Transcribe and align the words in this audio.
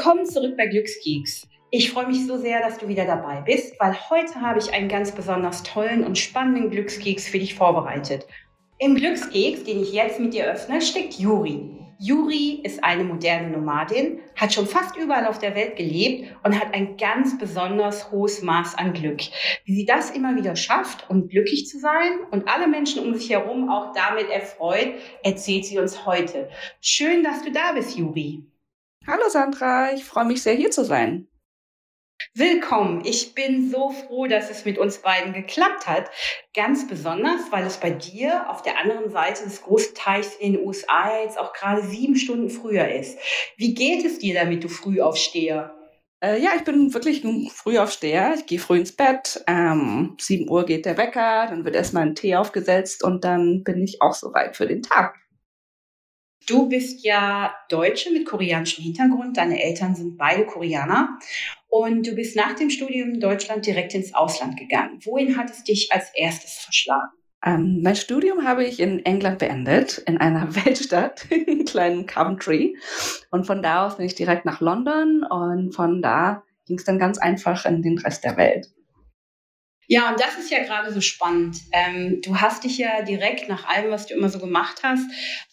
Willkommen 0.00 0.24
zurück 0.24 0.56
bei 0.56 0.66
Glücksgeeks. 0.66 1.46
Ich 1.70 1.90
freue 1.90 2.06
mich 2.06 2.26
so 2.26 2.38
sehr, 2.38 2.60
dass 2.60 2.78
du 2.78 2.88
wieder 2.88 3.04
dabei 3.04 3.42
bist, 3.42 3.78
weil 3.78 3.94
heute 4.08 4.40
habe 4.40 4.58
ich 4.58 4.72
einen 4.72 4.88
ganz 4.88 5.12
besonders 5.12 5.62
tollen 5.62 6.04
und 6.04 6.16
spannenden 6.16 6.70
Glückskeks 6.70 7.28
für 7.28 7.38
dich 7.38 7.54
vorbereitet. 7.54 8.26
Im 8.78 8.94
Glückskeks, 8.94 9.64
den 9.64 9.82
ich 9.82 9.92
jetzt 9.92 10.18
mit 10.18 10.32
dir 10.32 10.46
öffne, 10.46 10.80
steckt 10.80 11.18
Juri. 11.18 11.68
Juri 11.98 12.60
ist 12.62 12.82
eine 12.82 13.04
moderne 13.04 13.50
Nomadin, 13.50 14.20
hat 14.36 14.54
schon 14.54 14.66
fast 14.66 14.96
überall 14.96 15.26
auf 15.26 15.38
der 15.38 15.54
Welt 15.54 15.76
gelebt 15.76 16.34
und 16.44 16.58
hat 16.58 16.72
ein 16.72 16.96
ganz 16.96 17.36
besonders 17.36 18.10
hohes 18.10 18.40
Maß 18.40 18.76
an 18.78 18.94
Glück. 18.94 19.20
Wie 19.66 19.74
sie 19.74 19.84
das 19.84 20.12
immer 20.12 20.34
wieder 20.34 20.56
schafft, 20.56 21.10
um 21.10 21.28
glücklich 21.28 21.66
zu 21.66 21.78
sein 21.78 22.20
und 22.30 22.48
alle 22.48 22.68
Menschen 22.68 23.06
um 23.06 23.14
sich 23.14 23.28
herum 23.28 23.68
auch 23.68 23.92
damit 23.92 24.30
erfreut, 24.30 24.94
erzählt 25.22 25.66
sie 25.66 25.78
uns 25.78 26.06
heute. 26.06 26.48
Schön, 26.80 27.22
dass 27.22 27.42
du 27.42 27.52
da 27.52 27.72
bist, 27.72 27.98
Juri. 27.98 28.49
Hallo 29.06 29.28
Sandra, 29.28 29.92
ich 29.92 30.04
freue 30.04 30.26
mich 30.26 30.42
sehr 30.42 30.54
hier 30.54 30.70
zu 30.70 30.84
sein. 30.84 31.26
Willkommen. 32.34 33.02
Ich 33.04 33.34
bin 33.34 33.70
so 33.70 33.90
froh, 33.90 34.26
dass 34.26 34.50
es 34.50 34.64
mit 34.66 34.78
uns 34.78 34.98
beiden 34.98 35.32
geklappt 35.32 35.86
hat. 35.86 36.10
Ganz 36.54 36.86
besonders, 36.86 37.50
weil 37.50 37.66
es 37.66 37.78
bei 37.78 37.90
dir 37.90 38.48
auf 38.50 38.62
der 38.62 38.78
anderen 38.78 39.10
Seite 39.10 39.42
des 39.44 39.62
großen 39.62 39.94
Teichs 39.94 40.36
in 40.36 40.52
den 40.52 40.66
USA 40.66 41.22
jetzt 41.22 41.38
auch 41.38 41.54
gerade 41.54 41.82
sieben 41.82 42.14
Stunden 42.14 42.50
früher 42.50 42.88
ist. 42.88 43.18
Wie 43.56 43.74
geht 43.74 44.04
es 44.04 44.18
dir 44.18 44.34
damit, 44.34 44.62
du 44.62 44.68
Frühaufsteher? 44.68 45.74
Äh, 46.22 46.40
ja, 46.40 46.50
ich 46.56 46.64
bin 46.64 46.92
wirklich 46.92 47.24
ein 47.24 47.48
Frühaufsteher. 47.50 48.34
Ich 48.36 48.46
gehe 48.46 48.58
früh 48.58 48.78
ins 48.78 48.94
Bett. 48.94 49.42
Ähm, 49.46 50.16
7 50.20 50.48
Uhr 50.48 50.66
geht 50.66 50.84
der 50.84 50.98
Wecker, 50.98 51.46
dann 51.48 51.64
wird 51.64 51.74
erstmal 51.74 52.04
ein 52.04 52.14
Tee 52.14 52.36
aufgesetzt 52.36 53.02
und 53.02 53.24
dann 53.24 53.64
bin 53.64 53.82
ich 53.82 54.02
auch 54.02 54.14
soweit 54.14 54.56
für 54.56 54.66
den 54.66 54.82
Tag. 54.82 55.16
Du 56.50 56.68
bist 56.68 57.04
ja 57.04 57.54
Deutsche 57.68 58.10
mit 58.10 58.26
koreanischem 58.26 58.82
Hintergrund. 58.82 59.36
Deine 59.36 59.62
Eltern 59.62 59.94
sind 59.94 60.18
beide 60.18 60.44
Koreaner. 60.46 61.16
Und 61.68 62.04
du 62.08 62.16
bist 62.16 62.34
nach 62.34 62.56
dem 62.56 62.70
Studium 62.70 63.10
in 63.10 63.20
Deutschland 63.20 63.64
direkt 63.64 63.94
ins 63.94 64.12
Ausland 64.14 64.58
gegangen. 64.58 64.98
Wohin 65.04 65.36
hat 65.36 65.48
es 65.48 65.62
dich 65.62 65.92
als 65.92 66.10
erstes 66.12 66.54
verschlagen? 66.54 67.12
Ähm, 67.46 67.82
mein 67.82 67.94
Studium 67.94 68.44
habe 68.44 68.64
ich 68.64 68.80
in 68.80 69.04
England 69.06 69.38
beendet, 69.38 69.98
in 69.98 70.18
einer 70.18 70.52
Weltstadt, 70.64 71.30
in 71.30 71.64
kleinen 71.64 72.06
Coventry. 72.06 72.76
Und 73.30 73.46
von 73.46 73.62
da 73.62 73.86
aus 73.86 73.98
bin 73.98 74.06
ich 74.06 74.16
direkt 74.16 74.44
nach 74.44 74.60
London 74.60 75.22
und 75.22 75.72
von 75.72 76.02
da 76.02 76.42
ging 76.66 76.78
es 76.78 76.84
dann 76.84 76.98
ganz 76.98 77.18
einfach 77.18 77.64
in 77.64 77.80
den 77.80 77.98
Rest 77.98 78.24
der 78.24 78.36
Welt. 78.36 78.66
Ja, 79.92 80.08
und 80.08 80.20
das 80.20 80.38
ist 80.38 80.52
ja 80.52 80.62
gerade 80.62 80.92
so 80.92 81.00
spannend. 81.00 81.62
Ähm, 81.72 82.20
du 82.22 82.40
hast 82.40 82.62
dich 82.62 82.78
ja 82.78 83.02
direkt 83.02 83.48
nach 83.48 83.66
allem, 83.66 83.90
was 83.90 84.06
du 84.06 84.14
immer 84.14 84.28
so 84.28 84.38
gemacht 84.38 84.82
hast, 84.84 85.02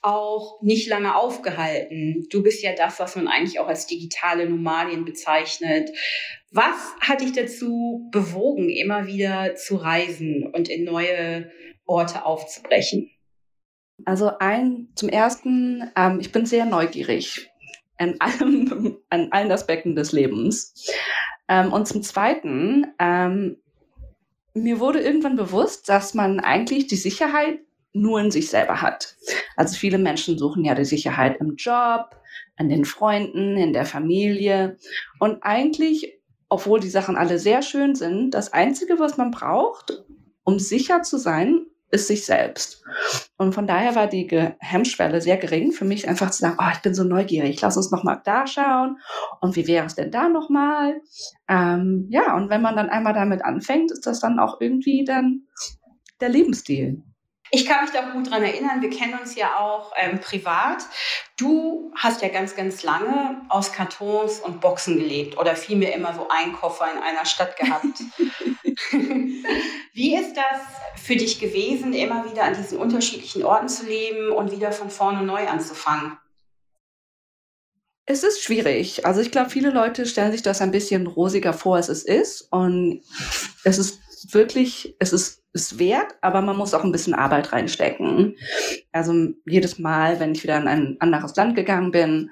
auch 0.03 0.61
nicht 0.61 0.87
lange 0.87 1.15
aufgehalten. 1.15 2.27
Du 2.29 2.43
bist 2.43 2.61
ja 2.61 2.75
das, 2.75 2.99
was 2.99 3.15
man 3.15 3.27
eigentlich 3.27 3.59
auch 3.59 3.67
als 3.67 3.87
digitale 3.87 4.47
Nomadin 4.47 5.05
bezeichnet. 5.05 5.89
Was 6.51 6.75
hat 6.99 7.21
dich 7.21 7.31
dazu 7.31 8.07
bewogen, 8.11 8.69
immer 8.69 9.07
wieder 9.07 9.55
zu 9.55 9.75
reisen 9.75 10.45
und 10.53 10.69
in 10.69 10.83
neue 10.83 11.51
Orte 11.87 12.23
aufzubrechen? 12.23 13.09
Also 14.05 14.37
ein, 14.37 14.89
zum 14.93 15.09
ersten, 15.09 15.89
ähm, 15.95 16.19
ich 16.19 16.31
bin 16.31 16.45
sehr 16.45 16.65
neugierig 16.65 17.49
an, 17.97 18.13
allem, 18.19 18.99
an 19.09 19.29
allen 19.31 19.51
Aspekten 19.51 19.95
des 19.95 20.11
Lebens. 20.11 20.75
Ähm, 21.47 21.73
und 21.73 21.87
zum 21.87 22.03
Zweiten, 22.03 22.85
ähm, 22.99 23.57
mir 24.63 24.79
wurde 24.79 24.99
irgendwann 24.99 25.35
bewusst, 25.35 25.89
dass 25.89 26.13
man 26.13 26.39
eigentlich 26.39 26.87
die 26.87 26.95
Sicherheit 26.95 27.59
nur 27.93 28.19
in 28.19 28.31
sich 28.31 28.49
selber 28.49 28.81
hat. 28.81 29.15
Also 29.55 29.75
viele 29.75 29.97
Menschen 29.97 30.37
suchen 30.37 30.63
ja 30.63 30.75
die 30.75 30.85
Sicherheit 30.85 31.37
im 31.39 31.55
Job, 31.55 32.15
an 32.55 32.69
den 32.69 32.85
Freunden, 32.85 33.57
in 33.57 33.73
der 33.73 33.85
Familie. 33.85 34.77
Und 35.19 35.43
eigentlich, 35.43 36.19
obwohl 36.49 36.79
die 36.79 36.89
Sachen 36.89 37.15
alle 37.15 37.39
sehr 37.39 37.61
schön 37.61 37.95
sind, 37.95 38.31
das 38.31 38.53
Einzige, 38.53 38.99
was 38.99 39.17
man 39.17 39.31
braucht, 39.31 40.03
um 40.43 40.59
sicher 40.59 41.01
zu 41.01 41.17
sein, 41.17 41.65
ist 41.89 42.07
sich 42.07 42.25
selbst. 42.25 42.83
Und 43.37 43.53
von 43.53 43.67
daher 43.67 43.95
war 43.95 44.07
die 44.07 44.27
Hemmschwelle 44.59 45.21
sehr 45.21 45.37
gering 45.37 45.71
für 45.71 45.85
mich, 45.85 46.07
einfach 46.07 46.31
zu 46.31 46.41
sagen, 46.41 46.57
oh, 46.59 46.69
ich 46.73 46.81
bin 46.81 46.93
so 46.93 47.03
neugierig, 47.03 47.61
lass 47.61 47.77
uns 47.77 47.91
nochmal 47.91 48.21
da 48.25 48.45
schauen 48.45 48.97
und 49.41 49.55
wie 49.55 49.67
wäre 49.67 49.85
es 49.85 49.95
denn 49.95 50.11
da 50.11 50.27
nochmal? 50.27 51.01
Ähm, 51.47 52.07
ja, 52.09 52.35
und 52.35 52.49
wenn 52.49 52.61
man 52.61 52.75
dann 52.75 52.89
einmal 52.89 53.13
damit 53.13 53.43
anfängt, 53.43 53.91
ist 53.91 54.05
das 54.05 54.19
dann 54.19 54.39
auch 54.39 54.59
irgendwie 54.59 55.05
dann 55.05 55.43
der 56.19 56.29
Lebensstil. 56.29 57.03
Ich 57.51 57.65
kann 57.65 57.83
mich 57.83 57.91
da 57.91 58.07
auch 58.07 58.13
gut 58.13 58.29
dran 58.29 58.43
erinnern, 58.43 58.81
wir 58.81 58.89
kennen 58.89 59.17
uns 59.19 59.35
ja 59.35 59.57
auch 59.57 59.93
ähm, 59.95 60.19
privat. 60.19 60.83
Du 61.37 61.91
hast 61.95 62.21
ja 62.21 62.29
ganz, 62.29 62.55
ganz 62.55 62.83
lange 62.83 63.41
aus 63.49 63.71
Kartons 63.71 64.39
und 64.39 64.59
Boxen 64.59 64.97
gelebt 64.97 65.37
oder 65.37 65.55
vielmehr 65.55 65.93
immer 65.95 66.13
so 66.13 66.27
einen 66.29 66.53
Koffer 66.53 66.87
in 66.91 67.01
einer 67.01 67.25
Stadt 67.25 67.55
gehabt. 67.57 67.85
Wie 69.93 70.15
ist 70.15 70.35
das 70.35 71.01
für 71.01 71.15
dich 71.15 71.39
gewesen, 71.39 71.93
immer 71.93 72.29
wieder 72.29 72.43
an 72.43 72.55
diesen 72.55 72.77
unterschiedlichen 72.77 73.43
Orten 73.43 73.69
zu 73.69 73.85
leben 73.85 74.31
und 74.31 74.51
wieder 74.51 74.71
von 74.71 74.89
vorne 74.89 75.23
neu 75.23 75.47
anzufangen? 75.47 76.17
Es 78.09 78.23
ist 78.23 78.41
schwierig. 78.41 79.05
Also 79.05 79.19
ich 79.19 79.31
glaube, 79.31 79.49
viele 79.49 79.69
Leute 79.69 80.05
stellen 80.05 80.31
sich 80.31 80.41
das 80.41 80.61
ein 80.61 80.71
bisschen 80.71 81.07
rosiger 81.07 81.51
vor, 81.51 81.75
als 81.75 81.89
es 81.89 82.03
ist. 82.03 82.47
Und 82.51 83.03
es 83.65 83.77
ist 83.77 83.99
wirklich, 84.33 84.95
es 84.99 85.11
ist, 85.11 85.43
ist 85.57 85.79
wert, 85.79 86.15
aber 86.21 86.41
man 86.41 86.55
muss 86.55 86.75
auch 86.75 86.83
ein 86.83 86.91
bisschen 86.91 87.15
Arbeit 87.15 87.51
reinstecken. 87.51 88.35
Also 88.91 89.13
jedes 89.45 89.79
Mal, 89.79 90.19
wenn 90.19 90.33
ich 90.33 90.43
wieder 90.43 90.57
in 90.57 90.67
ein 90.67 90.97
anderes 90.99 91.35
Land 91.35 91.55
gegangen 91.55 91.91
bin, 91.91 92.29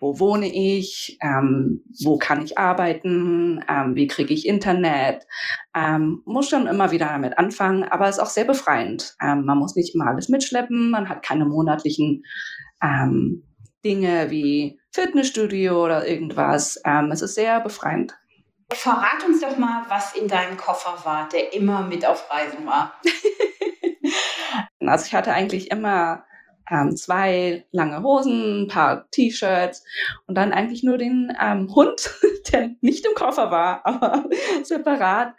wo 0.00 0.18
wohne 0.18 0.50
ich, 0.50 1.18
ähm, 1.22 1.82
wo 2.02 2.16
kann 2.16 2.42
ich 2.42 2.56
arbeiten, 2.56 3.62
ähm, 3.68 3.94
wie 3.94 4.06
kriege 4.06 4.32
ich 4.32 4.48
Internet, 4.48 5.26
ähm, 5.76 6.22
muss 6.24 6.48
schon 6.48 6.66
immer 6.66 6.90
wieder 6.90 7.06
damit 7.06 7.36
anfangen, 7.36 7.84
aber 7.84 8.08
es 8.08 8.16
ist 8.16 8.22
auch 8.22 8.30
sehr 8.30 8.46
befreiend. 8.46 9.14
Ähm, 9.22 9.44
man 9.44 9.58
muss 9.58 9.76
nicht 9.76 9.94
immer 9.94 10.06
alles 10.06 10.30
mitschleppen, 10.30 10.90
man 10.90 11.10
hat 11.10 11.22
keine 11.22 11.44
monatlichen 11.44 12.24
ähm, 12.82 13.44
Dinge 13.84 14.30
wie 14.30 14.80
Fitnessstudio 14.90 15.84
oder 15.84 16.08
irgendwas. 16.08 16.80
Ähm, 16.86 17.10
es 17.12 17.20
ist 17.20 17.34
sehr 17.34 17.60
befreiend. 17.60 18.14
Verrat 18.70 19.24
uns 19.24 19.40
doch 19.40 19.56
mal, 19.56 19.84
was 19.88 20.14
in 20.14 20.28
deinem 20.28 20.56
Koffer 20.56 21.04
war, 21.04 21.28
der 21.28 21.52
immer 21.52 21.82
mit 21.82 22.06
auf 22.06 22.30
Reisen 22.30 22.66
war. 22.66 22.94
also 24.80 25.06
ich 25.06 25.14
hatte 25.14 25.32
eigentlich 25.32 25.70
immer 25.70 26.24
ähm, 26.70 26.96
zwei 26.96 27.66
lange 27.72 28.02
Hosen, 28.02 28.62
ein 28.62 28.68
paar 28.68 29.08
T-Shirts 29.10 29.84
und 30.26 30.36
dann 30.36 30.52
eigentlich 30.52 30.82
nur 30.82 30.98
den 30.98 31.32
ähm, 31.40 31.74
Hund, 31.74 32.10
der 32.52 32.70
nicht 32.80 33.06
im 33.06 33.14
Koffer 33.14 33.50
war, 33.50 33.84
aber 33.84 34.24
separat 34.62 35.34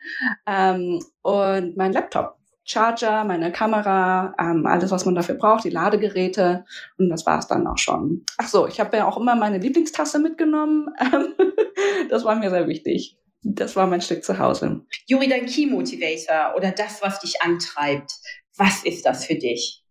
ähm, 0.45 1.03
und 1.21 1.77
mein 1.77 1.93
Laptop. 1.93 2.37
Charger, 2.67 3.23
meine 3.23 3.51
Kamera, 3.51 4.33
ähm, 4.39 4.65
alles, 4.65 4.89
was 4.89 5.05
man 5.05 5.13
dafür 5.13 5.35
braucht, 5.35 5.63
die 5.63 5.69
Ladegeräte 5.69 6.65
und 6.97 7.09
das 7.09 7.25
war 7.25 7.37
es 7.37 7.47
dann 7.47 7.67
auch 7.67 7.77
schon. 7.77 8.25
Ach 8.37 8.47
so, 8.47 8.67
ich 8.67 8.79
habe 8.79 8.97
ja 8.97 9.07
auch 9.07 9.17
immer 9.17 9.35
meine 9.35 9.59
Lieblingstasse 9.59 10.17
mitgenommen. 10.17 10.89
das 12.09 12.25
war 12.25 12.35
mir 12.35 12.49
sehr 12.49 12.67
wichtig. 12.67 13.17
Das 13.43 13.75
war 13.75 13.85
mein 13.85 14.01
Stück 14.01 14.23
zu 14.23 14.39
Hause. 14.39 14.81
Juri, 15.05 15.27
dein 15.27 15.45
Key 15.45 15.67
Motivator 15.67 16.55
oder 16.57 16.71
das, 16.71 17.03
was 17.03 17.19
dich 17.19 17.43
antreibt, 17.43 18.11
was 18.57 18.83
ist 18.83 19.05
das 19.05 19.25
für 19.25 19.35
dich? 19.35 19.83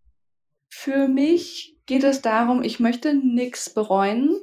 Für 0.69 1.07
mich 1.07 1.77
geht 1.87 2.03
es 2.03 2.23
darum, 2.23 2.65
ich 2.65 2.81
möchte 2.81 3.15
nichts 3.15 3.71
bereuen, 3.71 4.37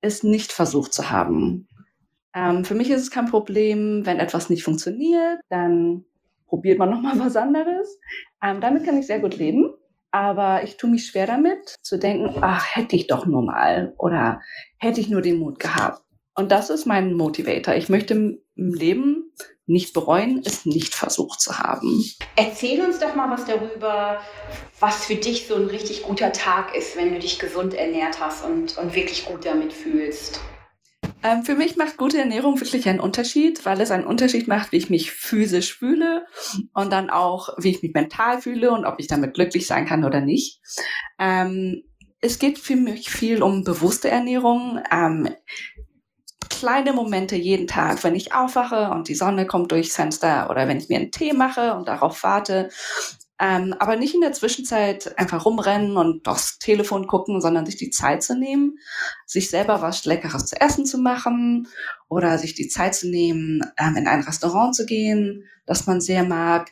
es 0.00 0.24
nicht 0.24 0.50
versucht 0.50 0.92
zu 0.92 1.10
haben. 1.10 1.68
Ähm, 2.34 2.64
für 2.64 2.74
mich 2.74 2.90
ist 2.90 3.02
es 3.02 3.10
kein 3.12 3.26
Problem, 3.26 4.04
wenn 4.04 4.18
etwas 4.18 4.50
nicht 4.50 4.64
funktioniert, 4.64 5.40
dann 5.48 6.04
probiert 6.52 6.78
man 6.78 6.90
nochmal 6.90 7.18
was 7.18 7.34
anderes. 7.34 7.98
Ähm, 8.44 8.60
damit 8.60 8.84
kann 8.84 8.98
ich 8.98 9.06
sehr 9.06 9.20
gut 9.20 9.36
leben. 9.36 9.72
Aber 10.14 10.62
ich 10.62 10.76
tue 10.76 10.90
mich 10.90 11.06
schwer 11.06 11.26
damit, 11.26 11.76
zu 11.80 11.98
denken, 11.98 12.36
ach, 12.42 12.76
hätte 12.76 12.94
ich 12.96 13.06
doch 13.06 13.24
nur 13.24 13.40
mal 13.40 13.94
oder 13.96 14.42
hätte 14.76 15.00
ich 15.00 15.08
nur 15.08 15.22
den 15.22 15.38
Mut 15.38 15.58
gehabt. 15.58 16.02
Und 16.34 16.52
das 16.52 16.68
ist 16.68 16.84
mein 16.84 17.14
Motivator. 17.14 17.74
Ich 17.74 17.88
möchte 17.88 18.12
im 18.12 18.42
Leben 18.54 19.32
nicht 19.64 19.94
bereuen, 19.94 20.42
es 20.44 20.66
nicht 20.66 20.94
versucht 20.94 21.40
zu 21.40 21.58
haben. 21.58 22.04
Erzähl 22.36 22.82
uns 22.82 22.98
doch 22.98 23.14
mal 23.14 23.30
was 23.30 23.46
darüber, 23.46 24.20
was 24.80 25.06
für 25.06 25.14
dich 25.14 25.46
so 25.46 25.54
ein 25.54 25.68
richtig 25.68 26.02
guter 26.02 26.32
Tag 26.32 26.76
ist, 26.76 26.94
wenn 26.98 27.14
du 27.14 27.18
dich 27.18 27.38
gesund 27.38 27.72
ernährt 27.72 28.20
hast 28.20 28.44
und, 28.44 28.76
und 28.76 28.94
wirklich 28.94 29.24
gut 29.24 29.46
damit 29.46 29.72
fühlst. 29.72 30.42
Ähm, 31.22 31.44
für 31.44 31.54
mich 31.54 31.76
macht 31.76 31.96
gute 31.96 32.18
Ernährung 32.18 32.60
wirklich 32.60 32.88
einen 32.88 33.00
Unterschied, 33.00 33.64
weil 33.64 33.80
es 33.80 33.90
einen 33.90 34.06
Unterschied 34.06 34.48
macht, 34.48 34.72
wie 34.72 34.76
ich 34.76 34.90
mich 34.90 35.12
physisch 35.12 35.76
fühle 35.76 36.26
und 36.74 36.92
dann 36.92 37.10
auch, 37.10 37.50
wie 37.58 37.70
ich 37.70 37.82
mich 37.82 37.94
mental 37.94 38.40
fühle 38.40 38.72
und 38.72 38.84
ob 38.84 38.96
ich 38.98 39.06
damit 39.06 39.34
glücklich 39.34 39.66
sein 39.66 39.86
kann 39.86 40.04
oder 40.04 40.20
nicht. 40.20 40.60
Ähm, 41.18 41.84
es 42.20 42.38
geht 42.38 42.58
für 42.58 42.76
mich 42.76 43.10
viel 43.10 43.42
um 43.42 43.64
bewusste 43.64 44.08
Ernährung. 44.08 44.80
Ähm, 44.90 45.28
kleine 46.48 46.92
Momente 46.92 47.34
jeden 47.34 47.66
Tag, 47.66 48.04
wenn 48.04 48.14
ich 48.14 48.34
aufwache 48.34 48.90
und 48.90 49.08
die 49.08 49.14
Sonne 49.14 49.46
kommt 49.46 49.72
durchs 49.72 49.96
Fenster 49.96 50.48
oder 50.48 50.68
wenn 50.68 50.78
ich 50.78 50.88
mir 50.88 50.98
einen 50.98 51.10
Tee 51.10 51.32
mache 51.32 51.74
und 51.74 51.88
darauf 51.88 52.22
warte, 52.22 52.68
Ähm, 53.40 53.74
aber 53.78 53.96
nicht 53.96 54.14
in 54.14 54.20
der 54.20 54.32
Zwischenzeit 54.32 55.18
einfach 55.18 55.44
rumrennen 55.44 55.96
und 55.96 56.28
aufs 56.28 56.58
Telefon 56.58 57.06
gucken, 57.06 57.40
sondern 57.40 57.66
sich 57.66 57.76
die 57.76 57.90
Zeit 57.90 58.22
zu 58.22 58.38
nehmen, 58.38 58.78
sich 59.26 59.50
selber 59.50 59.82
was 59.82 60.04
Leckeres 60.04 60.46
zu 60.46 60.60
essen 60.60 60.86
zu 60.86 60.98
machen 60.98 61.66
oder 62.08 62.38
sich 62.38 62.54
die 62.54 62.68
Zeit 62.68 62.94
zu 62.94 63.08
nehmen, 63.08 63.62
ähm, 63.78 63.96
in 63.96 64.06
ein 64.06 64.20
Restaurant 64.20 64.74
zu 64.74 64.86
gehen, 64.86 65.48
das 65.66 65.86
man 65.86 66.00
sehr 66.00 66.24
mag. 66.24 66.70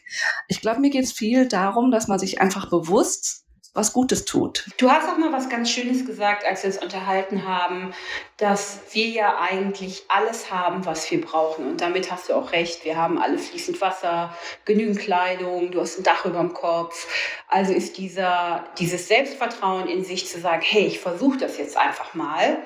Ich 0.49 0.61
glaube, 0.61 0.81
mir 0.81 0.91
geht 0.91 1.05
es 1.05 1.13
viel 1.13 1.49
darum, 1.49 1.91
dass 1.91 2.09
man 2.09 2.19
sich 2.19 2.41
einfach 2.41 2.69
bewusst 2.71 3.45
was 3.73 3.93
Gutes 3.93 4.25
tut. 4.25 4.67
Du 4.79 4.91
hast 4.91 5.09
auch 5.09 5.17
mal 5.17 5.33
was 5.33 5.49
ganz 5.49 5.71
Schönes 5.71 6.05
gesagt, 6.05 6.45
als 6.45 6.65
wir 6.65 6.71
uns 6.71 6.83
unterhalten 6.83 7.47
haben, 7.47 7.95
dass 8.37 8.81
wir 8.93 9.07
ja 9.07 9.39
eigentlich 9.39 10.05
alles 10.09 10.51
haben, 10.51 10.85
was 10.87 11.09
wir 11.11 11.21
brauchen. 11.21 11.69
Und 11.69 11.81
damit 11.81 12.11
hast 12.11 12.29
du 12.29 12.35
auch 12.35 12.51
recht. 12.51 12.85
Wir 12.85 12.97
haben 12.97 13.19
alle 13.19 13.39
fließend 13.39 13.81
Wasser, 13.81 14.35
genügend 14.65 14.99
Kleidung, 14.99 15.71
du 15.71 15.81
hast 15.81 15.99
ein 15.99 16.03
Dach 16.03 16.25
über 16.25 16.41
dem 16.41 16.53
Kopf. 16.53 17.07
Also 17.49 17.73
ist 17.73 17.97
dieser, 17.99 18.65
dieses 18.79 19.07
Selbstvertrauen 19.07 19.89
in 19.89 20.05
sich 20.05 20.27
zu 20.27 20.41
sagen, 20.41 20.63
hey, 20.65 20.87
ich 20.87 20.99
versuche 20.99 21.39
das 21.39 21.59
jetzt 21.59 21.77
einfach 21.77 22.15
mal. 22.15 22.59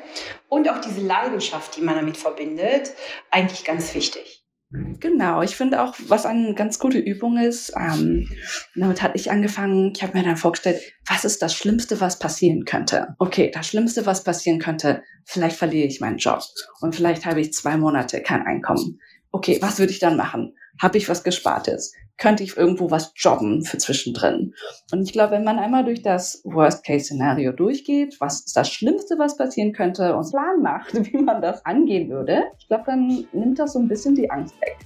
Und 0.48 0.70
auch 0.70 0.80
diese 0.80 1.00
Leidenschaft, 1.00 1.76
die 1.76 1.82
man 1.82 1.96
damit 1.96 2.16
verbindet, 2.16 2.92
eigentlich 3.30 3.64
ganz 3.64 3.94
wichtig. 3.94 4.43
Genau, 4.70 5.42
ich 5.42 5.54
finde 5.54 5.82
auch, 5.82 5.94
was 6.08 6.26
eine 6.26 6.54
ganz 6.54 6.80
gute 6.80 6.98
Übung 6.98 7.38
ist, 7.38 7.72
ähm, 7.76 8.28
damit 8.74 9.02
hatte 9.02 9.16
ich 9.16 9.30
angefangen, 9.30 9.92
ich 9.94 10.02
habe 10.02 10.18
mir 10.18 10.24
dann 10.24 10.36
vorgestellt, 10.36 10.80
was 11.06 11.24
ist 11.24 11.42
das 11.42 11.54
Schlimmste, 11.54 12.00
was 12.00 12.18
passieren 12.18 12.64
könnte? 12.64 13.14
Okay, 13.18 13.52
das 13.54 13.68
Schlimmste, 13.68 14.04
was 14.04 14.24
passieren 14.24 14.58
könnte, 14.58 15.02
vielleicht 15.24 15.56
verliere 15.56 15.86
ich 15.86 16.00
meinen 16.00 16.18
Job 16.18 16.42
und 16.80 16.96
vielleicht 16.96 17.24
habe 17.24 17.40
ich 17.40 17.52
zwei 17.52 17.76
Monate 17.76 18.20
kein 18.20 18.42
Einkommen. 18.42 18.98
Okay, 19.34 19.58
was 19.60 19.80
würde 19.80 19.90
ich 19.90 19.98
dann 19.98 20.16
machen? 20.16 20.54
Habe 20.80 20.96
ich 20.96 21.08
was 21.08 21.24
Gespartes? 21.24 21.92
könnte 22.16 22.44
ich 22.44 22.56
irgendwo 22.56 22.92
was 22.92 23.12
jobben 23.16 23.64
für 23.64 23.78
zwischendrin. 23.78 24.54
Und 24.92 25.02
ich 25.02 25.12
glaube, 25.12 25.32
wenn 25.32 25.42
man 25.42 25.58
einmal 25.58 25.84
durch 25.84 26.00
das 26.00 26.40
Worst-Case-Szenario 26.44 27.50
durchgeht, 27.50 28.20
was 28.20 28.42
ist 28.44 28.56
das 28.56 28.70
Schlimmste, 28.70 29.18
was 29.18 29.36
passieren 29.36 29.72
könnte, 29.72 30.14
und 30.14 30.30
Plan 30.30 30.62
macht, 30.62 30.94
wie 31.12 31.18
man 31.18 31.42
das 31.42 31.66
angehen 31.66 32.08
würde, 32.08 32.44
ich 32.60 32.68
glaube, 32.68 32.84
dann 32.86 33.26
nimmt 33.32 33.58
das 33.58 33.72
so 33.72 33.80
ein 33.80 33.88
bisschen 33.88 34.14
die 34.14 34.30
Angst 34.30 34.54
weg. 34.60 34.76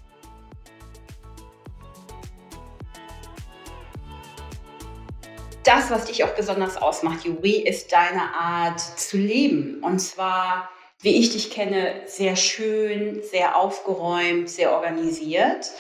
Das, 5.65 5.91
was 5.91 6.07
dich 6.07 6.25
auch 6.25 6.35
besonders 6.35 6.79
ausmacht, 6.79 7.27
Juri, 7.27 7.59
ist 7.59 7.93
deine 7.93 8.23
Art 8.35 8.81
zu 8.81 9.19
leben. 9.19 9.83
Und 9.83 9.99
zwar 9.99 10.71
wie 11.01 11.19
ich 11.19 11.31
dich 11.31 11.51
kenne, 11.51 12.03
sehr 12.07 12.37
schön, 12.37 13.23
sehr 13.23 13.57
aufgeräumt, 13.57 14.49
sehr 14.49 14.73
organisiert. 14.73 15.71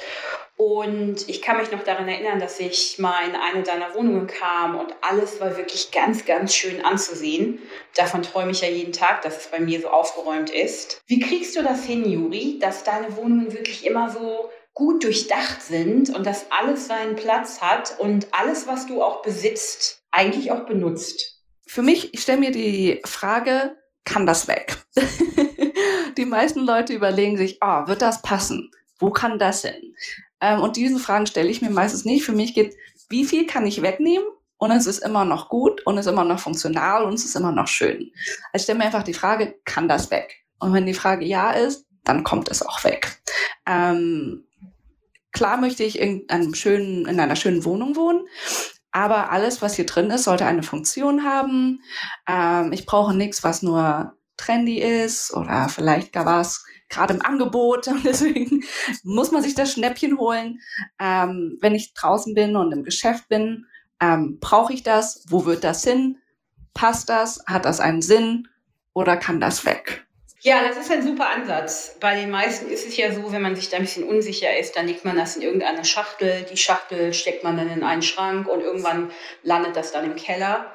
Und 0.56 1.28
ich 1.28 1.40
kann 1.40 1.56
mich 1.56 1.70
noch 1.70 1.84
daran 1.84 2.08
erinnern, 2.08 2.40
dass 2.40 2.58
ich 2.58 2.98
mal 2.98 3.28
in 3.28 3.36
eine 3.36 3.62
deiner 3.62 3.94
Wohnungen 3.94 4.26
kam 4.26 4.76
und 4.76 4.92
alles 5.02 5.40
war 5.40 5.56
wirklich 5.56 5.92
ganz, 5.92 6.24
ganz 6.24 6.52
schön 6.52 6.84
anzusehen. 6.84 7.60
Davon 7.94 8.22
träume 8.22 8.50
ich 8.50 8.60
ja 8.60 8.68
jeden 8.68 8.92
Tag, 8.92 9.22
dass 9.22 9.36
es 9.36 9.46
bei 9.46 9.60
mir 9.60 9.80
so 9.80 9.88
aufgeräumt 9.88 10.50
ist. 10.50 11.00
Wie 11.06 11.20
kriegst 11.20 11.54
du 11.56 11.62
das 11.62 11.84
hin, 11.84 12.10
Juri, 12.10 12.58
dass 12.60 12.82
deine 12.82 13.16
Wohnungen 13.16 13.52
wirklich 13.52 13.86
immer 13.86 14.10
so 14.10 14.50
gut 14.74 15.04
durchdacht 15.04 15.62
sind 15.62 16.14
und 16.14 16.26
dass 16.26 16.50
alles 16.50 16.88
seinen 16.88 17.14
Platz 17.14 17.60
hat 17.60 17.96
und 17.98 18.26
alles, 18.32 18.66
was 18.66 18.86
du 18.86 19.00
auch 19.02 19.22
besitzt, 19.22 20.02
eigentlich 20.10 20.50
auch 20.50 20.66
benutzt? 20.66 21.40
Für 21.66 21.82
mich, 21.82 22.14
ich 22.14 22.22
stelle 22.22 22.38
mir 22.38 22.50
die 22.50 23.00
Frage, 23.04 23.76
kann 24.08 24.26
das 24.26 24.48
weg? 24.48 24.76
die 26.16 26.24
meisten 26.24 26.60
Leute 26.60 26.94
überlegen 26.94 27.36
sich, 27.36 27.58
oh, 27.60 27.86
wird 27.86 28.02
das 28.02 28.22
passen? 28.22 28.70
Wo 28.98 29.10
kann 29.10 29.38
das 29.38 29.62
hin? 29.62 29.94
Ähm, 30.40 30.60
und 30.60 30.76
diese 30.76 30.98
Fragen 30.98 31.26
stelle 31.26 31.50
ich 31.50 31.62
mir 31.62 31.70
meistens 31.70 32.04
nicht. 32.04 32.24
Für 32.24 32.32
mich 32.32 32.54
geht, 32.54 32.74
wie 33.10 33.24
viel 33.24 33.46
kann 33.46 33.66
ich 33.66 33.82
wegnehmen? 33.82 34.26
Und 34.56 34.72
es 34.72 34.86
ist 34.86 34.98
immer 34.98 35.24
noch 35.24 35.48
gut 35.48 35.86
und 35.86 35.98
es 35.98 36.06
ist 36.06 36.12
immer 36.12 36.24
noch 36.24 36.40
funktional 36.40 37.04
und 37.04 37.14
es 37.14 37.24
ist 37.24 37.36
immer 37.36 37.52
noch 37.52 37.68
schön. 37.68 38.10
Also 38.52 38.64
stelle 38.64 38.78
mir 38.78 38.86
einfach 38.86 39.04
die 39.04 39.14
Frage, 39.14 39.54
kann 39.64 39.86
das 39.86 40.10
weg? 40.10 40.44
Und 40.58 40.72
wenn 40.72 40.86
die 40.86 40.94
Frage 40.94 41.24
ja 41.24 41.52
ist, 41.52 41.86
dann 42.02 42.24
kommt 42.24 42.50
es 42.50 42.62
auch 42.66 42.82
weg. 42.82 43.20
Ähm, 43.66 44.44
klar 45.30 45.58
möchte 45.58 45.84
ich 45.84 46.00
in, 46.00 46.24
einem 46.28 46.54
schönen, 46.54 47.06
in 47.06 47.20
einer 47.20 47.36
schönen 47.36 47.64
Wohnung 47.64 47.94
wohnen, 47.94 48.26
aber 48.92 49.30
alles, 49.30 49.62
was 49.62 49.76
hier 49.76 49.86
drin 49.86 50.10
ist, 50.10 50.24
sollte 50.24 50.46
eine 50.46 50.62
Funktion 50.62 51.24
haben. 51.24 51.82
Ähm, 52.26 52.72
ich 52.72 52.86
brauche 52.86 53.14
nichts, 53.14 53.44
was 53.44 53.62
nur 53.62 54.14
trendy 54.36 54.80
ist 54.80 55.34
oder 55.34 55.68
vielleicht 55.68 56.12
gar 56.12 56.24
was 56.24 56.64
gerade 56.88 57.14
im 57.14 57.22
Angebot 57.22 57.88
und 57.88 58.04
deswegen 58.04 58.64
muss 59.02 59.30
man 59.30 59.42
sich 59.42 59.54
das 59.54 59.72
Schnäppchen 59.72 60.18
holen. 60.18 60.60
Ähm, 60.98 61.58
wenn 61.60 61.74
ich 61.74 61.94
draußen 61.94 62.34
bin 62.34 62.56
und 62.56 62.72
im 62.72 62.84
Geschäft 62.84 63.28
bin, 63.28 63.66
ähm, 64.00 64.38
brauche 64.40 64.72
ich 64.72 64.82
das? 64.82 65.24
Wo 65.28 65.44
wird 65.44 65.64
das 65.64 65.84
hin? 65.84 66.18
Passt 66.74 67.08
das? 67.08 67.44
Hat 67.46 67.64
das 67.64 67.80
einen 67.80 68.02
Sinn? 68.02 68.48
Oder 68.94 69.16
kann 69.16 69.40
das 69.40 69.64
weg? 69.64 70.06
Ja, 70.40 70.62
das 70.66 70.76
ist 70.76 70.90
ein 70.90 71.02
super 71.02 71.28
Ansatz. 71.28 71.96
Bei 72.00 72.14
den 72.14 72.30
meisten 72.30 72.70
ist 72.70 72.86
es 72.86 72.96
ja 72.96 73.12
so, 73.12 73.32
wenn 73.32 73.42
man 73.42 73.56
sich 73.56 73.70
da 73.70 73.76
ein 73.76 73.82
bisschen 73.82 74.04
unsicher 74.04 74.56
ist, 74.56 74.76
dann 74.76 74.86
legt 74.86 75.04
man 75.04 75.16
das 75.16 75.36
in 75.36 75.42
irgendeine 75.42 75.84
Schachtel. 75.84 76.46
Die 76.50 76.56
Schachtel 76.56 77.12
steckt 77.12 77.42
man 77.42 77.56
dann 77.56 77.70
in 77.70 77.82
einen 77.82 78.02
Schrank 78.02 78.46
und 78.46 78.60
irgendwann 78.60 79.10
landet 79.42 79.74
das 79.74 79.90
dann 79.90 80.04
im 80.04 80.14
Keller. 80.14 80.70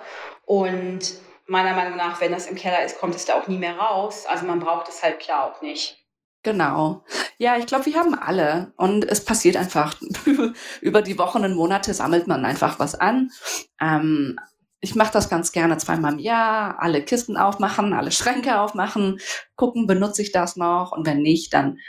Und 0.46 1.14
meiner 1.46 1.76
Meinung 1.76 1.96
nach, 1.96 2.20
wenn 2.20 2.34
das 2.34 2.48
im 2.48 2.56
Keller 2.56 2.84
ist, 2.84 3.00
kommt 3.00 3.16
es 3.16 3.26
da 3.26 3.36
auch 3.36 3.48
nie 3.48 3.58
mehr 3.58 3.78
raus. 3.78 4.26
Also 4.28 4.46
man 4.46 4.60
braucht 4.60 4.90
es 4.90 5.02
halt 5.02 5.20
klar 5.20 5.46
auch 5.46 5.62
nicht. 5.62 5.98
Genau. 6.44 7.06
Ja, 7.38 7.58
ich 7.58 7.66
glaube, 7.66 7.86
wir 7.86 7.96
haben 7.96 8.16
alle. 8.16 8.74
Und 8.76 9.06
es 9.06 9.24
passiert 9.24 9.56
einfach. 9.56 9.96
Über 10.82 11.02
die 11.02 11.18
Wochen 11.18 11.46
und 11.46 11.56
Monate 11.56 11.94
sammelt 11.94 12.28
man 12.28 12.44
einfach 12.44 12.80
was 12.80 12.96
an. 12.96 13.32
Ähm, 13.80 14.38
ich 14.84 14.96
mache 14.96 15.14
das 15.14 15.30
ganz 15.30 15.54
gerne 15.54 15.78
zweimal 15.78 16.14
im 16.14 16.20
Jahr. 16.20 16.76
Alle 16.82 17.02
Kisten 17.02 17.38
aufmachen, 17.38 17.94
alle 17.94 18.12
Schränke 18.12 18.60
aufmachen, 18.60 19.20
gucken, 19.56 19.88
benutze 19.88 20.22
ich 20.22 20.34
das 20.34 20.58
noch. 20.58 20.92
Und 20.92 21.08
wenn 21.08 21.22
nicht, 21.22 21.54
dann 21.54 21.80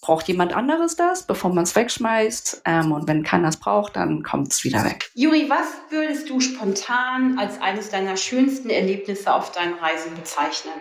braucht 0.00 0.26
jemand 0.26 0.56
anderes 0.56 0.96
das, 0.96 1.26
bevor 1.26 1.52
man 1.52 1.64
es 1.64 1.76
wegschmeißt. 1.76 2.62
Ähm, 2.64 2.92
und 2.92 3.06
wenn 3.06 3.22
keiner 3.22 3.48
es 3.48 3.58
braucht, 3.58 3.96
dann 3.96 4.22
kommt 4.22 4.50
es 4.50 4.64
wieder 4.64 4.82
weg. 4.82 5.10
Juri, 5.14 5.50
was 5.50 5.66
würdest 5.90 6.30
du 6.30 6.40
spontan 6.40 7.38
als 7.38 7.60
eines 7.60 7.90
deiner 7.90 8.16
schönsten 8.16 8.70
Erlebnisse 8.70 9.34
auf 9.34 9.52
deinen 9.52 9.74
Reisen 9.74 10.14
bezeichnen? 10.14 10.72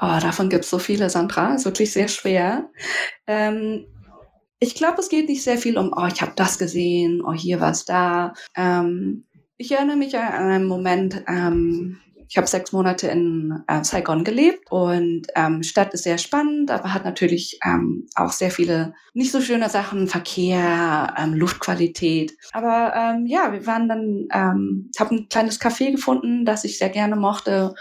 Oh, 0.00 0.18
davon 0.20 0.48
gibt 0.48 0.64
es 0.64 0.70
so 0.70 0.80
viele, 0.80 1.08
Sandra. 1.08 1.54
Ist 1.54 1.66
wirklich 1.66 1.92
sehr 1.92 2.08
schwer. 2.08 2.68
Ähm, 3.28 3.86
ich 4.58 4.74
glaube, 4.74 5.00
es 5.00 5.08
geht 5.08 5.28
nicht 5.28 5.44
sehr 5.44 5.58
viel 5.58 5.78
um, 5.78 5.92
oh, 5.96 6.06
ich 6.12 6.20
habe 6.20 6.32
das 6.34 6.58
gesehen, 6.58 7.22
oh, 7.24 7.32
hier 7.32 7.60
war 7.60 7.70
es 7.70 7.84
da. 7.84 8.32
Ähm, 8.56 9.24
ich 9.58 9.72
erinnere 9.72 9.96
mich 9.96 10.16
an 10.16 10.32
einen 10.32 10.66
Moment, 10.66 11.22
ähm, 11.26 12.00
ich 12.28 12.36
habe 12.36 12.46
sechs 12.46 12.72
Monate 12.72 13.08
in 13.08 13.64
äh, 13.66 13.82
Saigon 13.82 14.22
gelebt 14.22 14.70
und 14.70 15.22
ähm, 15.34 15.62
Stadt 15.62 15.94
ist 15.94 16.04
sehr 16.04 16.18
spannend, 16.18 16.70
aber 16.70 16.92
hat 16.92 17.04
natürlich 17.04 17.58
ähm, 17.64 18.06
auch 18.14 18.32
sehr 18.32 18.50
viele 18.50 18.94
nicht 19.14 19.32
so 19.32 19.40
schöne 19.40 19.68
Sachen, 19.70 20.08
Verkehr, 20.08 21.14
ähm, 21.18 21.34
Luftqualität. 21.34 22.36
Aber 22.52 22.92
ähm, 22.94 23.26
ja, 23.26 23.52
wir 23.52 23.66
waren 23.66 23.88
dann, 23.88 24.28
ähm, 24.32 24.90
ich 24.94 25.00
habe 25.00 25.14
ein 25.14 25.28
kleines 25.28 25.60
Café 25.60 25.90
gefunden, 25.90 26.44
das 26.44 26.64
ich 26.64 26.78
sehr 26.78 26.90
gerne 26.90 27.16
mochte 27.16 27.74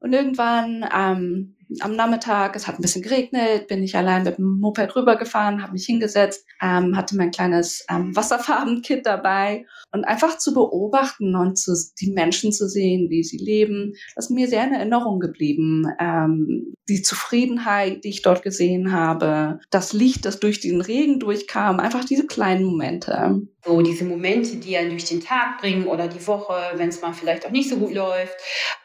und 0.00 0.12
irgendwann 0.12 0.86
ähm, 0.94 1.56
am 1.80 1.96
Nachmittag, 1.96 2.56
es 2.56 2.66
hat 2.66 2.78
ein 2.78 2.82
bisschen 2.82 3.02
geregnet, 3.02 3.68
bin 3.68 3.82
ich 3.82 3.96
allein 3.96 4.24
mit 4.24 4.38
dem 4.38 4.58
Moped 4.60 4.94
rübergefahren, 4.96 5.62
habe 5.62 5.72
mich 5.72 5.86
hingesetzt, 5.86 6.46
ähm, 6.62 6.96
hatte 6.96 7.16
mein 7.16 7.30
kleines 7.30 7.84
ähm, 7.90 8.14
Wasserfarbenkit 8.16 9.06
dabei 9.06 9.66
und 9.92 10.04
einfach 10.04 10.38
zu 10.38 10.54
beobachten 10.54 11.34
und 11.34 11.58
zu, 11.58 11.74
die 12.00 12.10
Menschen 12.10 12.52
zu 12.52 12.68
sehen, 12.68 13.10
wie 13.10 13.22
sie 13.22 13.38
leben, 13.38 13.94
das 14.14 14.26
ist 14.26 14.30
mir 14.30 14.48
sehr 14.48 14.64
in 14.64 14.74
Erinnerung 14.74 15.20
geblieben. 15.20 15.86
Ähm, 16.00 16.74
die 16.88 17.02
Zufriedenheit, 17.02 18.04
die 18.04 18.10
ich 18.10 18.22
dort 18.22 18.42
gesehen 18.42 18.92
habe, 18.92 19.60
das 19.70 19.92
Licht, 19.92 20.24
das 20.24 20.40
durch 20.40 20.60
den 20.60 20.80
Regen 20.80 21.20
durchkam, 21.20 21.80
einfach 21.80 22.04
diese 22.04 22.26
kleinen 22.26 22.64
Momente. 22.64 23.42
So 23.64 23.82
diese 23.82 24.04
Momente, 24.04 24.56
die 24.56 24.76
einen 24.76 24.90
durch 24.90 25.04
den 25.04 25.20
Tag 25.20 25.60
bringen 25.60 25.86
oder 25.86 26.08
die 26.08 26.26
Woche, 26.26 26.54
wenn 26.76 26.88
es 26.88 27.02
mal 27.02 27.12
vielleicht 27.12 27.46
auch 27.46 27.50
nicht 27.50 27.68
so 27.68 27.76
gut 27.76 27.92
läuft. 27.92 28.34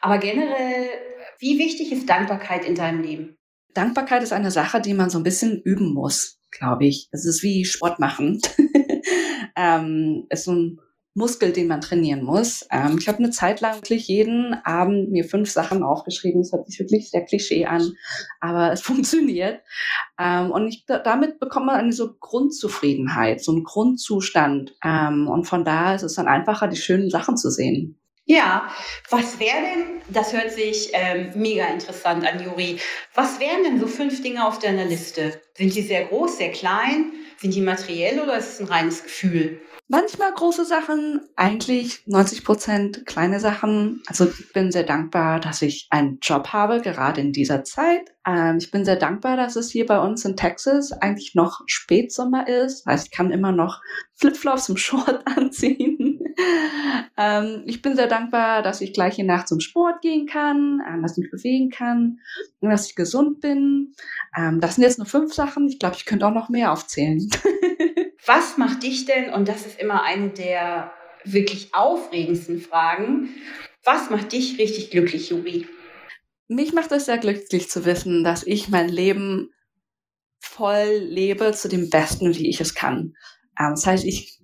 Aber 0.00 0.18
generell 0.18 0.88
wie 1.38 1.58
wichtig 1.58 1.92
ist 1.92 2.08
Dankbarkeit 2.08 2.64
in 2.64 2.74
deinem 2.74 3.02
Leben? 3.02 3.36
Dankbarkeit 3.74 4.22
ist 4.22 4.32
eine 4.32 4.50
Sache, 4.50 4.80
die 4.80 4.94
man 4.94 5.10
so 5.10 5.18
ein 5.18 5.24
bisschen 5.24 5.60
üben 5.60 5.92
muss, 5.92 6.38
glaube 6.50 6.86
ich. 6.86 7.08
Es 7.10 7.24
ist 7.24 7.42
wie 7.42 7.64
Sport 7.64 7.98
machen. 7.98 8.40
ähm, 9.56 10.26
ist 10.30 10.44
so 10.44 10.52
ein 10.52 10.80
Muskel, 11.14 11.52
den 11.52 11.68
man 11.68 11.80
trainieren 11.80 12.24
muss. 12.24 12.66
Ähm, 12.72 12.98
ich 12.98 13.06
habe 13.06 13.18
eine 13.18 13.30
Zeit 13.30 13.60
lang 13.60 13.76
wirklich 13.76 14.08
jeden 14.08 14.54
Abend 14.64 15.12
mir 15.12 15.24
fünf 15.24 15.48
Sachen 15.48 15.84
aufgeschrieben. 15.84 16.42
Das 16.42 16.52
hört 16.52 16.66
sich 16.66 16.80
wirklich 16.80 17.10
sehr 17.10 17.24
Klischee 17.24 17.66
an, 17.66 17.92
aber 18.40 18.72
es 18.72 18.80
funktioniert. 18.82 19.60
Ähm, 20.18 20.50
und 20.50 20.66
ich, 20.68 20.84
damit 20.86 21.38
bekommt 21.38 21.66
man 21.66 21.76
eine 21.76 21.92
so 21.92 22.14
Grundzufriedenheit, 22.14 23.42
so 23.42 23.52
einen 23.52 23.62
Grundzustand. 23.62 24.74
Ähm, 24.84 25.28
und 25.28 25.44
von 25.44 25.64
da 25.64 25.94
ist 25.94 26.02
es 26.02 26.14
dann 26.14 26.26
einfacher, 26.26 26.66
die 26.66 26.76
schönen 26.76 27.10
Sachen 27.10 27.36
zu 27.36 27.50
sehen. 27.50 27.96
Ja, 28.26 28.68
was 29.10 29.38
wäre 29.38 29.60
denn 29.60 29.93
Das 30.08 30.32
hört 30.32 30.52
sich 30.52 30.90
ähm, 30.92 31.30
mega 31.34 31.66
interessant 31.66 32.26
an, 32.26 32.42
Juri. 32.42 32.78
Was 33.14 33.40
wären 33.40 33.64
denn 33.64 33.80
so 33.80 33.86
fünf 33.86 34.22
Dinge 34.22 34.46
auf 34.46 34.58
deiner 34.58 34.84
Liste? 34.84 35.40
Sind 35.56 35.74
die 35.74 35.82
sehr 35.82 36.04
groß, 36.04 36.38
sehr 36.38 36.52
klein? 36.52 37.12
Sind 37.38 37.54
die 37.54 37.62
materiell 37.62 38.20
oder 38.20 38.36
ist 38.36 38.54
es 38.54 38.60
ein 38.60 38.66
reines 38.66 39.02
Gefühl? 39.02 39.60
Manchmal 39.88 40.32
große 40.32 40.64
Sachen, 40.64 41.20
eigentlich 41.36 42.02
90 42.06 42.44
Prozent 42.44 43.06
kleine 43.06 43.38
Sachen. 43.38 44.02
Also 44.06 44.26
ich 44.26 44.52
bin 44.52 44.72
sehr 44.72 44.82
dankbar, 44.82 45.40
dass 45.40 45.60
ich 45.60 45.88
einen 45.90 46.18
Job 46.22 46.48
habe, 46.48 46.80
gerade 46.80 47.20
in 47.20 47.32
dieser 47.32 47.64
Zeit. 47.64 48.14
Ähm, 48.26 48.56
ich 48.58 48.70
bin 48.70 48.86
sehr 48.86 48.96
dankbar, 48.96 49.36
dass 49.36 49.56
es 49.56 49.70
hier 49.70 49.84
bei 49.84 49.98
uns 49.98 50.24
in 50.24 50.36
Texas 50.36 50.92
eigentlich 50.92 51.34
noch 51.34 51.60
Spätsommer 51.66 52.48
ist. 52.48 52.84
Das 52.86 52.92
heißt, 52.92 53.06
ich 53.06 53.10
kann 53.12 53.30
immer 53.30 53.52
noch 53.52 53.82
Flipflops 54.14 54.70
im 54.70 54.78
Short 54.78 55.20
anziehen. 55.36 55.93
ähm, 57.16 57.62
ich 57.66 57.82
bin 57.82 57.96
sehr 57.96 58.06
dankbar, 58.06 58.62
dass 58.62 58.80
ich 58.80 58.92
gleich 58.92 59.16
hier 59.16 59.24
Nacht 59.24 59.48
zum 59.48 59.60
Sport 59.60 60.00
gehen 60.02 60.26
kann, 60.26 60.82
ähm, 60.88 61.02
dass 61.02 61.12
ich 61.12 61.24
mich 61.24 61.30
bewegen 61.30 61.70
kann 61.70 62.20
und 62.60 62.70
dass 62.70 62.88
ich 62.88 62.94
gesund 62.94 63.40
bin. 63.40 63.94
Ähm, 64.36 64.60
das 64.60 64.74
sind 64.76 64.84
jetzt 64.84 64.98
nur 64.98 65.06
fünf 65.06 65.32
Sachen. 65.32 65.68
Ich 65.68 65.78
glaube, 65.78 65.96
ich 65.96 66.06
könnte 66.06 66.26
auch 66.26 66.34
noch 66.34 66.48
mehr 66.48 66.72
aufzählen. 66.72 67.28
Was 68.26 68.56
macht 68.56 68.82
dich 68.82 69.04
denn, 69.04 69.30
und 69.30 69.48
das 69.48 69.66
ist 69.66 69.78
immer 69.78 70.02
eine 70.02 70.30
der 70.30 70.92
wirklich 71.24 71.74
aufregendsten 71.74 72.60
Fragen, 72.60 73.28
was 73.84 74.08
macht 74.08 74.32
dich 74.32 74.58
richtig 74.58 74.90
glücklich, 74.90 75.30
Juri? 75.30 75.66
Mich 76.48 76.72
macht 76.72 76.90
es 76.92 77.06
sehr 77.06 77.18
glücklich 77.18 77.68
zu 77.68 77.84
wissen, 77.84 78.24
dass 78.24 78.46
ich 78.46 78.68
mein 78.68 78.88
Leben 78.88 79.50
voll 80.40 81.00
lebe 81.00 81.52
zu 81.52 81.68
dem 81.68 81.90
Besten, 81.90 82.34
wie 82.34 82.48
ich 82.48 82.60
es 82.60 82.74
kann. 82.74 83.14
Ähm, 83.58 83.70
das 83.70 83.86
heißt, 83.86 84.04
ich 84.04 84.40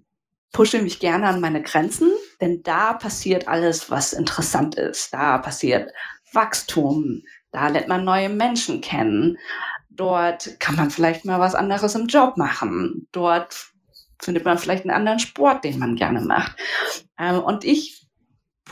pushe 0.53 0.83
mich 0.83 0.99
gerne 0.99 1.27
an 1.27 1.41
meine 1.41 1.63
Grenzen, 1.63 2.11
denn 2.41 2.63
da 2.63 2.93
passiert 2.93 3.49
alles, 3.49 3.91
was 3.91 4.13
interessant 4.13 4.75
ist. 4.75 5.13
Da 5.13 5.39
passiert 5.39 5.93
Wachstum, 6.33 7.23
da 7.53 7.69
lernt 7.69 7.89
man 7.89 8.05
neue 8.05 8.29
Menschen 8.29 8.81
kennen. 8.81 9.39
Dort 9.89 10.59
kann 10.61 10.77
man 10.77 10.91
vielleicht 10.91 11.25
mal 11.25 11.41
was 11.41 11.55
anderes 11.55 11.95
im 11.95 12.07
Job 12.07 12.37
machen. 12.37 13.07
Dort 13.13 13.73
findet 14.19 14.45
man 14.45 14.59
vielleicht 14.59 14.85
einen 14.85 14.95
anderen 14.95 15.19
Sport, 15.19 15.65
den 15.65 15.79
man 15.79 15.97
gerne 15.97 16.21
macht. 16.21 16.57
Ähm, 17.19 17.41
und 17.41 17.65
ich 17.65 18.00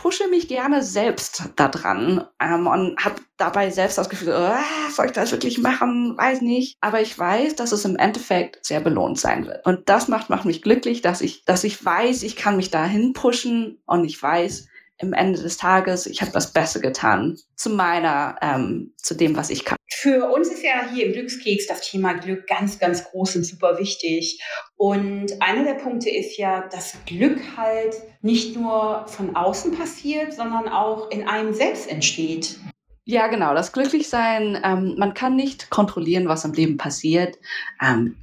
pushe 0.00 0.28
mich 0.28 0.46
gerne 0.46 0.82
selbst 0.82 1.50
da 1.56 1.66
dran 1.66 2.24
ähm, 2.40 2.68
und 2.68 3.04
habe 3.04 3.16
dabei 3.36 3.70
selbst 3.70 3.98
das 3.98 4.08
Gefühl, 4.08 4.32
oh, 4.32 4.90
soll 4.92 5.06
ich 5.06 5.12
das 5.12 5.32
wirklich 5.32 5.58
machen? 5.58 6.16
Weiß 6.16 6.40
nicht. 6.40 6.76
Aber 6.80 7.00
ich 7.00 7.18
weiß, 7.18 7.56
dass 7.56 7.72
es 7.72 7.84
im 7.84 7.96
Endeffekt 7.96 8.64
sehr 8.64 8.80
belohnt 8.80 9.18
sein 9.18 9.46
wird. 9.46 9.66
Und 9.66 9.88
das 9.88 10.06
macht, 10.06 10.30
macht 10.30 10.44
mich 10.44 10.62
glücklich, 10.62 11.02
dass 11.02 11.20
ich, 11.20 11.44
dass 11.44 11.64
ich 11.64 11.84
weiß, 11.84 12.22
ich 12.22 12.36
kann 12.36 12.56
mich 12.56 12.70
dahin 12.70 13.12
pushen 13.12 13.80
und 13.86 14.04
ich 14.04 14.22
weiß, 14.22 14.68
im 14.98 15.12
Ende 15.12 15.40
des 15.40 15.56
Tages, 15.56 16.06
ich 16.06 16.20
habe 16.20 16.32
das 16.32 16.52
Beste 16.52 16.80
getan 16.80 17.38
zu 17.54 17.70
meiner, 17.70 18.36
ähm, 18.42 18.94
zu 18.96 19.14
dem, 19.14 19.36
was 19.36 19.50
ich 19.50 19.64
kann. 19.64 19.76
Für 19.90 20.30
uns 20.30 20.48
ist 20.48 20.62
ja 20.62 20.88
hier 20.92 21.06
im 21.06 21.12
Glückskeks 21.12 21.66
das 21.66 21.80
Thema 21.80 22.14
Glück 22.14 22.46
ganz, 22.46 22.78
ganz 22.78 23.04
groß 23.04 23.36
und 23.36 23.44
super 23.44 23.78
wichtig. 23.78 24.40
Und 24.76 25.40
einer 25.40 25.64
der 25.64 25.74
Punkte 25.74 26.10
ist 26.10 26.36
ja, 26.36 26.68
dass 26.68 26.94
Glück 27.06 27.40
halt 27.56 27.96
nicht 28.20 28.56
nur 28.56 29.06
von 29.06 29.34
außen 29.34 29.76
passiert, 29.76 30.32
sondern 30.34 30.68
auch 30.68 31.10
in 31.10 31.26
einem 31.26 31.54
selbst 31.54 31.88
entsteht. 31.88 32.58
Ja, 33.04 33.28
genau. 33.28 33.54
Das 33.54 33.72
Glücklichsein, 33.72 34.60
ähm, 34.62 34.94
man 34.98 35.14
kann 35.14 35.34
nicht 35.34 35.70
kontrollieren, 35.70 36.28
was 36.28 36.44
im 36.44 36.52
Leben 36.52 36.76
passiert. 36.76 37.38
Ähm, 37.80 38.16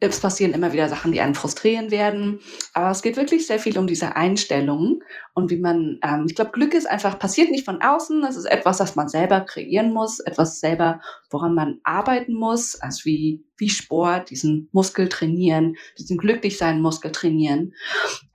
es 0.00 0.20
passieren 0.20 0.54
immer 0.54 0.72
wieder 0.72 0.88
Sachen, 0.88 1.12
die 1.12 1.20
einen 1.20 1.34
frustrieren 1.34 1.90
werden. 1.90 2.40
Aber 2.72 2.90
es 2.90 3.02
geht 3.02 3.16
wirklich 3.16 3.46
sehr 3.46 3.58
viel 3.58 3.78
um 3.78 3.86
diese 3.86 4.16
Einstellung 4.16 5.02
und 5.34 5.50
wie 5.50 5.58
man, 5.58 5.98
ähm, 6.02 6.24
ich 6.26 6.34
glaube, 6.34 6.52
Glück 6.52 6.72
ist 6.72 6.88
einfach, 6.88 7.18
passiert 7.18 7.50
nicht 7.50 7.66
von 7.66 7.82
außen. 7.82 8.24
Es 8.24 8.36
ist 8.36 8.46
etwas, 8.46 8.78
das 8.78 8.96
man 8.96 9.08
selber 9.08 9.42
kreieren 9.42 9.92
muss, 9.92 10.20
etwas 10.20 10.58
selber, 10.58 11.00
woran 11.30 11.54
man 11.54 11.80
arbeiten 11.84 12.34
muss, 12.34 12.80
also 12.80 13.04
wie, 13.04 13.44
wie 13.58 13.68
Sport, 13.68 14.30
diesen 14.30 14.70
Muskel 14.72 15.08
trainieren, 15.08 15.76
diesen 15.98 16.16
Glücklichsein 16.16 16.80
Muskel 16.80 17.12
trainieren. 17.12 17.74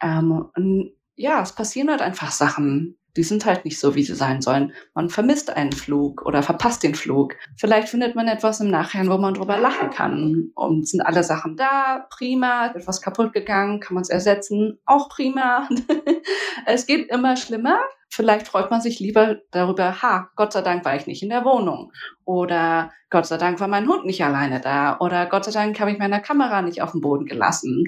Ähm, 0.02 0.46
und 0.56 0.92
ja, 1.16 1.42
es 1.42 1.54
passieren 1.54 1.90
halt 1.90 2.02
einfach 2.02 2.32
Sachen, 2.32 2.98
die 3.18 3.24
sind 3.24 3.46
halt 3.46 3.66
nicht 3.66 3.80
so, 3.80 3.96
wie 3.96 4.04
sie 4.04 4.16
sein 4.16 4.42
sollen. 4.42 4.74
Man 4.94 5.10
vermisst 5.10 5.56
einen 5.56 5.72
Flug 5.72 6.26
oder 6.26 6.44
verpasst 6.44 6.84
den 6.84 6.96
Flug. 6.96 7.36
Vielleicht 7.58 7.90
findet 7.90 8.16
man 8.16 8.28
etwas 8.28 8.60
im 8.60 8.70
Nachhinein, 8.70 9.10
wo 9.10 9.18
man 9.18 9.34
drüber 9.34 9.58
lachen 9.58 9.90
kann. 9.90 10.52
Und 10.56 10.88
sind 10.88 11.02
alle 11.02 11.24
Sachen 11.24 11.56
da, 11.56 12.08
prima, 12.10 12.68
etwas 12.76 13.02
kaputt 13.02 13.34
gegangen, 13.34 13.80
kann 13.80 13.96
man 13.96 14.02
es 14.02 14.10
ersetzen, 14.10 14.80
auch 14.86 15.10
prima. 15.10 15.70
es 16.66 16.86
geht 16.86 17.10
immer 17.10 17.38
schlimmer. 17.38 17.80
Vielleicht 18.10 18.48
freut 18.48 18.72
man 18.72 18.82
sich 18.82 19.00
lieber 19.00 19.38
darüber, 19.52 20.02
ha, 20.02 20.30
Gott 20.36 20.54
sei 20.54 20.62
Dank 20.62 20.86
war 20.86 20.96
ich 20.96 21.08
nicht 21.08 21.24
in 21.24 21.30
der 21.30 21.44
Wohnung. 21.44 21.92
Oder 22.24 22.92
Gott 23.10 23.26
sei 23.26 23.38
Dank 23.38 23.60
war 23.60 23.68
mein 23.68 23.88
Hund 23.88 24.06
nicht 24.06 24.24
alleine 24.24 24.62
da. 24.62 24.98
Oder 25.00 25.26
Gott 25.26 25.46
sei 25.46 25.52
Dank 25.52 25.80
habe 25.80 25.92
ich 25.92 25.98
meine 25.98 26.22
Kamera 26.22 26.62
nicht 26.62 26.82
auf 26.82 26.92
dem 26.92 27.02
Boden 27.02 27.26
gelassen. 27.26 27.84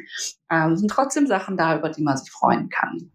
Ähm, 0.52 0.76
sind 0.76 0.90
trotzdem 0.90 1.28
Sachen 1.28 1.56
da, 1.56 1.78
über 1.78 1.90
die 1.90 2.04
man 2.04 2.18
sich 2.18 2.32
freuen 2.32 2.70
kann. 2.70 3.12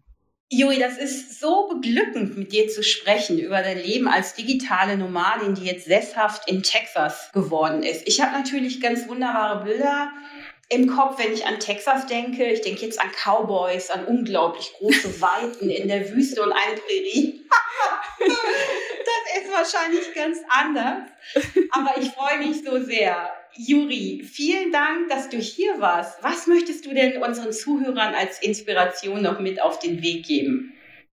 Juri, 0.49 0.77
das 0.77 0.97
ist 0.97 1.39
so 1.39 1.67
beglückend, 1.67 2.37
mit 2.37 2.51
dir 2.51 2.67
zu 2.67 2.83
sprechen 2.83 3.39
über 3.39 3.61
dein 3.61 3.79
Leben 3.81 4.07
als 4.07 4.35
digitale 4.35 4.97
Nomadin, 4.97 5.55
die 5.55 5.65
jetzt 5.65 5.85
sesshaft 5.85 6.47
in 6.47 6.61
Texas 6.61 7.31
geworden 7.33 7.81
ist. 7.81 8.07
Ich 8.07 8.21
habe 8.21 8.33
natürlich 8.33 8.79
ganz 8.79 9.07
wunderbare 9.07 9.63
Bilder 9.63 10.11
im 10.69 10.87
Kopf, 10.87 11.17
wenn 11.17 11.33
ich 11.33 11.45
an 11.45 11.59
Texas 11.59 12.07
denke. 12.07 12.45
Ich 12.45 12.61
denke 12.61 12.85
jetzt 12.85 13.01
an 13.01 13.09
Cowboys, 13.11 13.89
an 13.89 14.05
unglaublich 14.05 14.73
große 14.77 15.21
Weiten 15.21 15.69
in 15.69 15.87
der 15.87 16.09
Wüste 16.11 16.41
und 16.41 16.51
eine 16.51 16.79
Prärie. 16.79 17.45
das 18.19 19.43
ist 19.43 19.51
wahrscheinlich 19.51 20.13
ganz 20.13 20.39
anders. 20.49 21.09
Aber 21.71 21.99
ich 21.99 22.09
freue 22.11 22.39
mich 22.39 22.63
so 22.63 22.83
sehr. 22.83 23.29
Juri, 23.55 24.23
vielen 24.23 24.71
Dank, 24.71 25.09
dass 25.09 25.29
du 25.29 25.37
hier 25.37 25.79
warst. 25.79 26.23
Was 26.23 26.47
möchtest 26.47 26.85
du 26.85 26.93
denn 26.93 27.21
unseren 27.21 27.51
Zuhörern 27.51 28.15
als 28.15 28.41
Inspiration 28.41 29.21
noch 29.21 29.39
mit 29.39 29.61
auf 29.61 29.79
den 29.79 30.01
Weg 30.01 30.25
geben? 30.25 30.73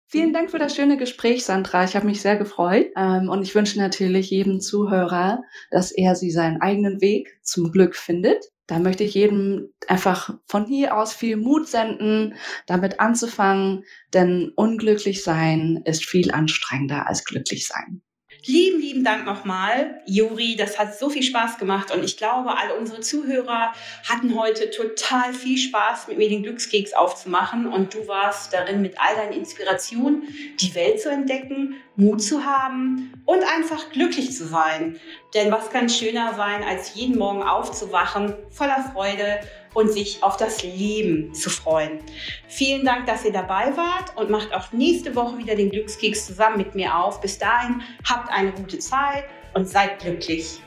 Vielen 0.09 0.33
Dank 0.33 0.50
für 0.50 0.59
das 0.59 0.76
schöne 0.76 0.99
Gespräch, 0.99 1.45
Sandra. 1.45 1.85
Ich 1.85 1.97
habe 1.97 2.07
mich 2.07 2.21
sehr 2.21 2.37
gefreut. 2.37 2.88
Ähm, 2.97 3.28
und 3.28 3.43
ich 3.43 3.55
wünsche 3.55 3.78
natürlich 3.78 4.31
jedem 4.31 4.61
Zuhörer, 4.61 5.43
dass 5.71 5.90
er 5.90 6.14
sie 6.14 6.31
seinen 6.31 6.61
eigenen 6.61 7.00
Weg 7.00 7.38
zum 7.43 7.73
Glück 7.73 7.97
findet. 7.97 8.45
Da 8.66 8.78
möchte 8.78 9.05
ich 9.05 9.14
jedem 9.14 9.73
einfach 9.88 10.38
von 10.47 10.66
hier 10.66 10.97
aus 10.97 11.14
viel 11.14 11.37
Mut 11.37 11.69
senden, 11.69 12.35
damit 12.66 13.00
anzufangen, 13.00 13.85
denn 14.12 14.52
unglücklich 14.57 15.23
sein 15.23 15.83
ist 15.85 16.05
viel 16.05 16.33
anstrengender 16.33 17.07
als 17.07 17.25
glücklich 17.25 17.66
sein. 17.66 18.02
Lieben, 18.48 18.80
lieben 18.80 19.02
Dank 19.02 19.26
nochmal, 19.26 20.00
Juri. 20.06 20.54
Das 20.54 20.78
hat 20.78 20.96
so 20.96 21.10
viel 21.10 21.24
Spaß 21.24 21.58
gemacht 21.58 21.92
und 21.92 22.04
ich 22.04 22.16
glaube, 22.16 22.56
alle 22.56 22.76
unsere 22.76 23.00
Zuhörer 23.00 23.72
hatten 24.08 24.38
heute 24.38 24.70
total 24.70 25.34
viel 25.34 25.58
Spaß, 25.58 26.06
mit 26.06 26.18
mir 26.18 26.28
den 26.28 26.44
Glückskeks 26.44 26.92
aufzumachen 26.92 27.66
und 27.66 27.92
du 27.92 28.06
warst 28.06 28.52
darin, 28.52 28.82
mit 28.82 29.00
all 29.00 29.16
deinen 29.16 29.32
Inspirationen 29.32 30.28
die 30.60 30.76
Welt 30.76 31.00
zu 31.00 31.10
entdecken, 31.10 31.74
Mut 31.96 32.22
zu 32.22 32.44
haben 32.44 33.12
und 33.24 33.42
einfach 33.42 33.90
glücklich 33.90 34.32
zu 34.32 34.46
sein. 34.46 35.00
Denn 35.34 35.50
was 35.50 35.70
kann 35.70 35.88
schöner 35.88 36.34
sein, 36.34 36.62
als 36.62 36.94
jeden 36.94 37.18
Morgen 37.18 37.42
aufzuwachen, 37.42 38.32
voller 38.50 38.92
Freude 38.92 39.40
und 39.75 39.92
sich 39.92 40.23
auf 40.23 40.37
das 40.37 40.62
Leben 40.62 41.35
zu 41.35 41.50
freuen. 41.50 42.00
Vielen 42.49 42.85
Dank, 42.85 43.06
dass 43.06 43.25
ihr 43.25 43.32
dabei 43.32 43.76
wart 43.76 44.16
und 44.16 44.30
macht 44.30 44.52
auch 44.54 44.73
nächste 44.73 45.14
Woche 45.14 45.38
wieder 45.38 45.54
den 45.54 45.70
Glückskeks 45.70 46.26
zusammen 46.26 46.58
mit 46.58 46.75
mir 46.75 46.96
auf. 46.96 47.20
Bis 47.20 47.38
dahin, 47.38 47.82
habt 48.08 48.30
eine 48.30 48.52
gute 48.52 48.78
Zeit 48.78 49.25
und 49.54 49.68
seid 49.68 49.99
glücklich. 50.00 50.61